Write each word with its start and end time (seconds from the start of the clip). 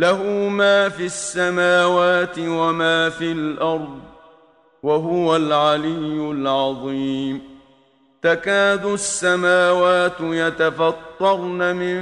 له 0.00 0.22
ما 0.48 0.88
في 0.88 1.06
السماوات 1.06 2.38
وما 2.38 3.08
في 3.10 3.32
الأرض 3.32 3.98
وهو 4.82 5.36
العلي 5.36 6.30
العظيم. 6.30 7.42
تكاد 8.22 8.86
السماوات 8.86 10.20
يتفطرن 10.20 11.76
من 11.76 12.00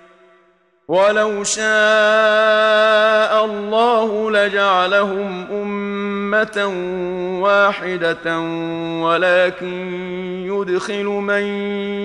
ولو 0.91 1.43
شاء 1.43 1.63
الله 3.45 4.31
لجعلهم 4.31 5.47
أمة 5.51 6.67
واحدة 7.41 8.39
ولكن 9.01 9.93
يدخل 10.45 11.05
من 11.05 11.43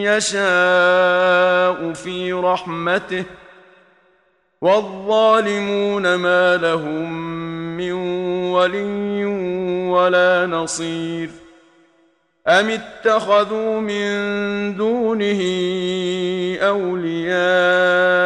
يشاء 0.07 1.93
في 1.93 2.33
رحمته 2.33 3.25
والظالمون 4.61 6.15
ما 6.15 6.57
لهم 6.57 7.13
من 7.77 7.93
ولي 8.53 9.25
ولا 9.91 10.47
نصير 10.47 11.31
أم 12.49 12.71
اتخذوا 12.71 13.81
من 13.81 14.07
دونه 14.77 15.43
أولياء 16.63 18.26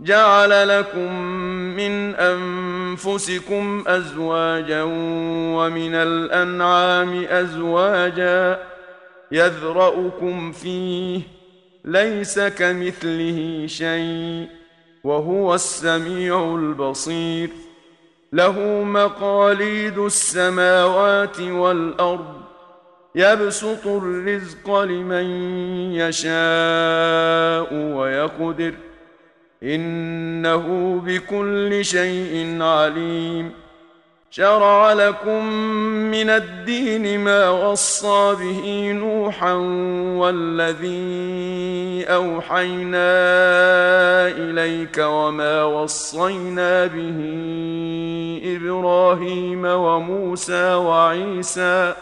جعل 0.00 0.78
لكم 0.78 1.12
من 1.76 2.14
أنفسكم 2.14 3.84
أزواجا 3.86 4.82
ومن 5.56 5.94
الأنعام 5.94 7.24
أزواجا 7.24 8.62
يذرأكم 9.32 10.52
فيه 10.52 11.20
ليس 11.84 12.40
كمثله 12.40 13.66
شيء 13.66 14.46
وهو 15.04 15.54
السميع 15.54 16.54
البصير. 16.54 17.50
له 18.32 18.60
مقاليد 18.84 19.98
السماوات 19.98 21.40
والأرض 21.40 22.34
يبسط 23.14 23.86
الرزق 23.86 24.80
لمن 24.80 25.24
يشاء 25.92 27.74
ويقدر. 27.74 28.74
إنه 29.62 30.96
بكل 31.06 31.84
شيء 31.84 32.62
عليم. 32.62 33.66
شرع 34.30 34.92
لكم 34.92 35.44
من 36.10 36.30
الدين 36.30 37.20
ما 37.20 37.48
وصى 37.50 38.34
به 38.40 38.92
نوحا 38.92 39.52
والذي 40.20 42.04
أوحينا 42.04 43.08
إليك 44.28 44.98
وما 44.98 45.64
وصينا 45.64 46.86
به 46.86 47.20
إبراهيم 48.44 49.64
وموسى 49.64 50.74
وعيسى 50.74 51.94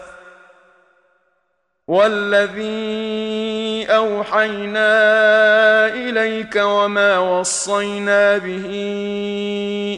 والذي 1.88 3.86
أوحينا 3.90 4.88
إليك 6.24 6.56
وما 6.56 7.18
وصينا 7.18 8.38
به 8.38 8.68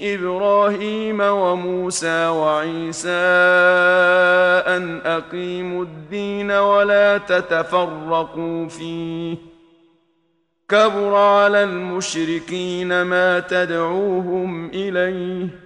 إبراهيم 0.03 1.21
وموسى 1.21 2.27
وعيسى 2.27 3.11
أن 4.67 5.01
أقيموا 5.05 5.85
الدين 5.85 6.51
ولا 6.51 7.19
تتفرقوا 7.19 8.69
فيه. 8.69 9.37
كبر 10.69 11.15
على 11.15 11.63
المشركين 11.65 13.03
ما 13.03 13.41
تدعوهم 13.41 14.71
إليه. 14.71 15.66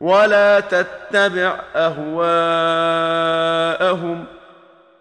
ولا 0.00 0.60
تتبع 0.60 1.60
أهواءهم 1.76 4.24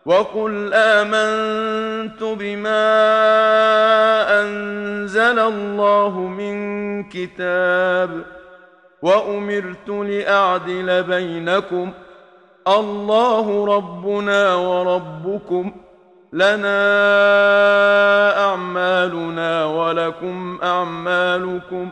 وقل 0.05 0.73
آمنت 0.73 2.23
بما 2.23 2.85
أنزل 4.41 5.39
الله 5.39 6.19
من 6.19 6.55
كتاب 7.03 8.21
وأمرت 9.01 9.89
لأعدل 9.89 11.03
بينكم 11.03 11.91
الله 12.67 13.65
ربنا 13.75 14.55
وربكم 14.55 15.71
لنا 16.33 16.85
أعمالنا 18.45 19.65
ولكم 19.65 20.59
أعمالكم 20.63 21.91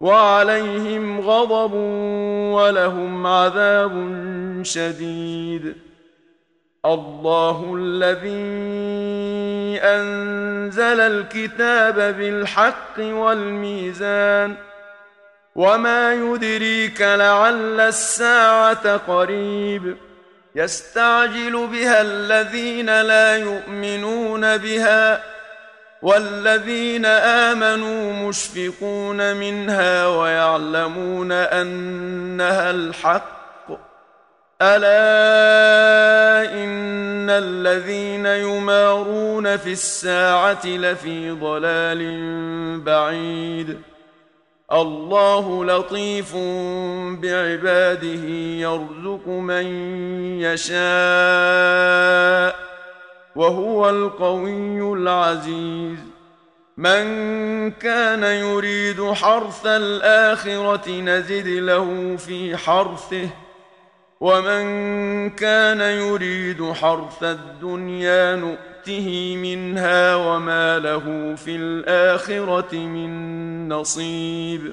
وعليهم 0.00 1.20
غضب 1.20 1.74
ولهم 2.54 3.26
عذاب 3.26 3.92
شديد 4.62 5.74
الله 6.84 7.74
الذي 7.78 8.44
انزل 9.82 11.00
الكتاب 11.00 12.16
بالحق 12.16 12.98
والميزان 12.98 14.54
وما 15.54 16.14
يدريك 16.14 17.00
لعل 17.00 17.80
الساعة 17.80 18.96
قريب 18.96 19.96
يستعجل 20.54 21.66
بها 21.72 22.02
الذين 22.02 23.02
لا 23.02 23.36
يؤمنون 23.36 24.56
بها 24.56 25.33
والذين 26.04 27.06
آمنوا 27.06 28.28
مشفقون 28.28 29.36
منها 29.36 30.06
ويعلمون 30.06 31.32
أنها 31.32 32.70
الحق. 32.70 33.68
ألا 34.62 36.52
إن 36.52 37.30
الذين 37.30 38.26
يمارون 38.26 39.56
في 39.56 39.72
الساعة 39.72 40.66
لفي 40.66 41.30
ضلال 41.30 42.00
بعيد. 42.80 43.80
الله 44.72 45.64
لطيف 45.64 46.36
بعباده 47.22 48.24
يرزق 48.60 49.28
من 49.28 49.66
يشاء. 50.40 50.74
وهو 53.36 53.90
القوي 53.90 54.92
العزيز. 54.92 55.98
من 56.76 57.04
كان 57.70 58.22
يريد 58.22 59.12
حرث 59.12 59.66
الآخرة 59.66 60.90
نزد 60.90 61.46
له 61.46 62.16
في 62.16 62.56
حرثه 62.56 63.28
ومن 64.20 64.64
كان 65.30 65.80
يريد 65.80 66.72
حرث 66.72 67.22
الدنيا 67.22 68.36
نؤته 68.36 69.36
منها 69.36 70.16
وما 70.16 70.78
له 70.78 71.34
في 71.34 71.56
الآخرة 71.56 72.74
من 72.74 73.68
نصيب. 73.68 74.72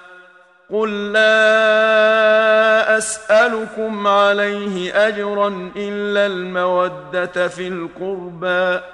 قل 0.71 1.11
لا 1.11 2.97
اسالكم 2.97 4.07
عليه 4.07 5.07
اجرا 5.07 5.71
الا 5.75 6.25
الموده 6.25 7.47
في 7.47 7.67
القربى 7.67 8.85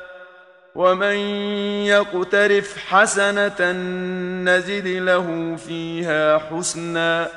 ومن 0.76 1.16
يقترف 1.86 2.78
حسنه 2.78 3.72
نزد 4.44 4.88
له 4.88 5.56
فيها 5.68 6.38
حسنا 6.38 7.28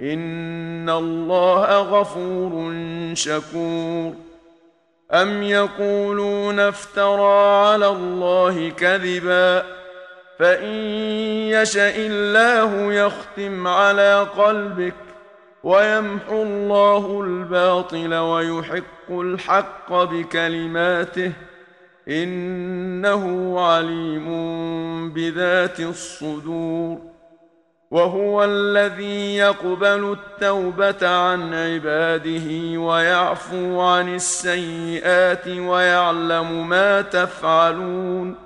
ان 0.00 0.90
الله 0.90 1.78
غفور 1.78 2.74
شكور 3.14 4.14
ام 5.12 5.42
يقولون 5.42 6.60
افترى 6.60 7.66
على 7.66 7.88
الله 7.88 8.70
كذبا 8.70 9.62
فان 10.38 10.74
يشا 11.50 11.96
الله 11.96 12.92
يختم 12.92 13.66
على 13.66 14.26
قلبك 14.36 14.94
ويمحو 15.62 16.42
الله 16.42 17.20
الباطل 17.22 18.14
ويحق 18.14 19.10
الحق 19.10 19.92
بكلماته 19.92 21.32
انه 22.08 23.54
عليم 23.60 24.26
بذات 25.12 25.80
الصدور 25.80 26.98
وهو 27.90 28.44
الذي 28.44 29.36
يقبل 29.36 30.16
التوبه 30.18 31.08
عن 31.08 31.54
عباده 31.54 32.80
ويعفو 32.80 33.80
عن 33.80 34.14
السيئات 34.14 35.48
ويعلم 35.48 36.68
ما 36.68 37.02
تفعلون 37.02 38.45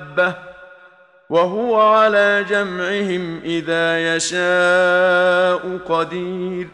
وهو 1.29 1.81
على 1.81 2.45
جمعهم 2.49 3.41
إذا 3.43 4.15
يشاء 4.15 5.77
قدير 5.77 6.67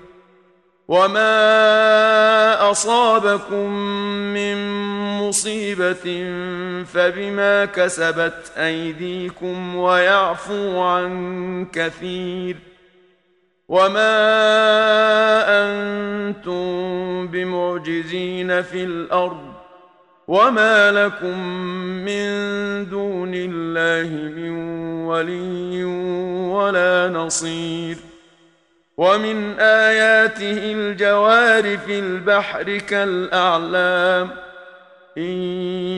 وما 0.88 2.72
أصابكم 2.72 3.70
من 4.34 4.58
مصيبة 5.20 6.25
فبما 6.94 7.65
كسبت 7.65 8.51
أيديكم 8.58 9.75
ويعفو 9.75 10.82
عن 10.82 11.67
كثير 11.74 12.58
وما 13.67 14.13
أنتم 15.48 17.27
بمعجزين 17.27 18.62
في 18.62 18.84
الأرض 18.84 19.56
وما 20.27 20.91
لكم 20.91 21.39
من 22.05 22.29
دون 22.89 23.31
الله 23.34 24.10
من 24.36 24.50
ولي 25.05 25.84
ولا 26.53 27.10
نصير 27.10 27.98
ومن 28.98 29.60
اياته 29.60 30.72
الجوار 30.74 31.77
في 31.77 32.00
البحر 32.00 32.77
كالاعلام 32.77 34.29
ان 35.17 35.24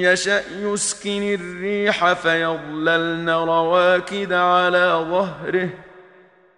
يشا 0.05 0.41
يسكن 0.61 1.33
الريح 1.33 2.13
فيظللن 2.13 3.29
رواكد 3.29 4.33
على 4.33 5.05
ظهره 5.09 5.69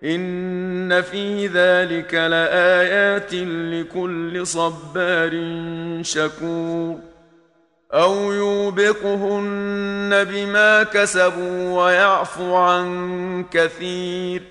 ان 0.04 1.02
في 1.02 1.48
ذلك 1.48 2.14
لايات 2.14 3.34
لكل 3.34 4.48
صبار 4.48 5.32
شكور 6.02 7.11
أو 7.94 8.32
يوبقهن 8.34 10.24
بما 10.24 10.84
كسبوا 10.84 11.84
ويعفو 11.84 12.56
عن 12.56 13.46
كثير 13.52 14.42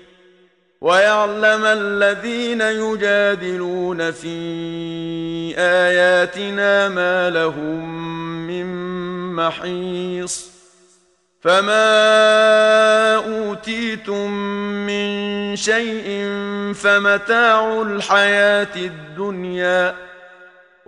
ويعلم 0.81 1.65
الذين 1.65 2.61
يجادلون 2.61 4.11
في 4.11 4.37
اياتنا 5.57 6.89
ما 6.89 7.29
لهم 7.29 8.07
من 8.47 8.65
محيص 9.35 10.51
فما 11.41 11.85
اوتيتم 13.15 14.31
من 14.87 15.55
شيء 15.55 16.29
فمتاع 16.73 17.81
الحياة 17.81 18.75
الدنيا 18.75 20.10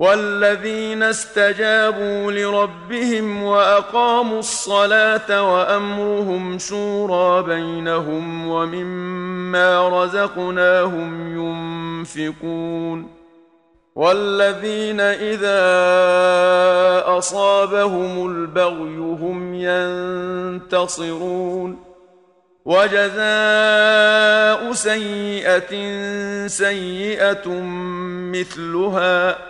والذين 0.00 1.02
استجابوا 1.02 2.32
لربهم 2.32 3.42
وأقاموا 3.42 4.38
الصلاة 4.38 5.52
وأمرهم 5.52 6.58
شورى 6.58 7.42
بينهم 7.42 8.48
ومما 8.48 9.88
رزقناهم 9.88 11.36
ينفقون 11.36 13.10
والذين 13.94 15.00
إذا 15.00 15.60
أصابهم 17.18 18.26
البغي 18.30 18.96
هم 18.96 19.54
ينتصرون 20.54 21.78
وجزاء 22.64 23.12
سيئة 24.72 25.96
سيئة 26.46 27.48
مثلها 28.32 29.49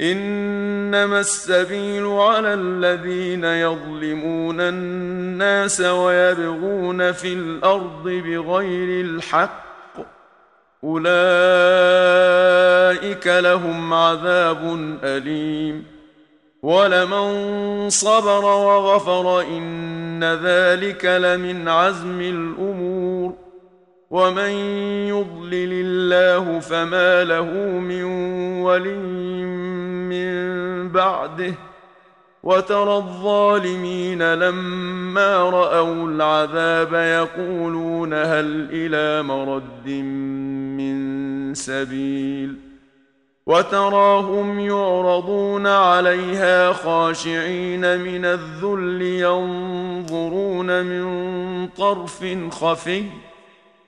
إنما 0.00 1.20
السبيل 1.20 2.06
على 2.06 2.54
الذين 2.54 3.44
يظلمون 3.44 4.60
الناس 4.60 5.80
ويبغون 5.80 7.12
في 7.12 7.32
الأرض 7.32 8.02
بغير 8.04 9.04
الحق 9.04 9.68
أولئك 10.84 11.08
لهم 13.26 13.94
عذاب 13.94 14.76
أليم 15.04 15.84
ولمن 16.62 17.90
صبر 17.90 18.44
وغفر 18.44 19.40
إن 19.40 20.24
ذلك 20.24 21.04
لمن 21.04 21.68
عزم 21.68 22.20
الأمور 22.20 23.07
ومن 24.10 24.50
يضلل 25.08 25.72
الله 25.72 26.58
فما 26.58 27.24
له 27.24 27.52
من 27.78 28.04
ولي 28.62 28.96
من 30.08 30.88
بعده 30.92 31.54
وترى 32.42 32.96
الظالمين 32.96 34.34
لما 34.34 35.36
راوا 35.36 36.08
العذاب 36.08 36.94
يقولون 36.94 38.14
هل 38.14 38.68
إلى 38.72 39.22
مرد 39.22 39.88
من 40.78 41.54
سبيل 41.54 42.68
وتراهم 43.46 44.60
يعرضون 44.60 45.66
عليها 45.66 46.72
خاشعين 46.72 48.00
من 48.00 48.24
الذل 48.24 49.02
ينظرون 49.02 50.84
من 50.84 51.68
طرف 51.68 52.24
خفي 52.50 53.04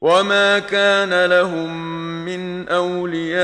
وما 0.00 0.58
كان 0.58 1.24
لهم 1.24 1.96
من 2.24 2.68
اولياء 2.68 3.36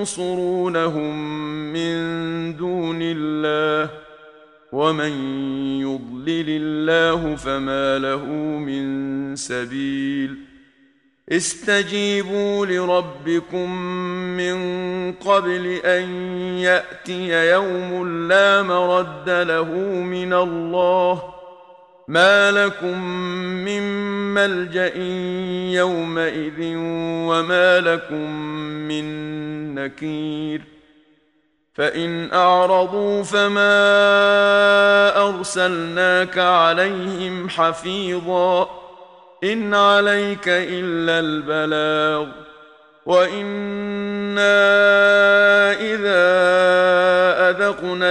ينصرونهم 0.00 1.14
من 1.72 1.94
دون 2.56 2.98
الله 3.02 3.90
ومن 4.72 5.12
يضلل 5.80 6.46
الله 6.48 7.36
فما 7.36 7.98
له 7.98 8.24
من 8.58 9.36
سبيل 9.36 10.36
استجيبوا 11.28 12.66
لربكم 12.66 13.76
من 14.36 14.56
قبل 15.12 15.66
ان 15.84 16.10
ياتي 16.58 17.50
يوم 17.50 18.08
لا 18.28 18.62
مرد 18.62 19.30
له 19.30 19.70
من 20.02 20.32
الله 20.32 21.33
ما 22.08 22.50
لكم 22.50 23.04
من 23.64 23.82
ملجا 24.34 24.96
يومئذ 25.78 26.74
وما 27.28 27.80
لكم 27.80 28.30
من 28.88 29.04
نكير 29.74 30.62
فان 31.74 32.32
اعرضوا 32.32 33.22
فما 33.22 33.68
ارسلناك 35.28 36.38
عليهم 36.38 37.48
حفيظا 37.48 38.70
ان 39.44 39.74
عليك 39.74 40.48
الا 40.48 41.18
البلاغ 41.20 42.28
وأنا 43.06 44.54
اذا 45.72 46.24
أذقنا 47.50 48.10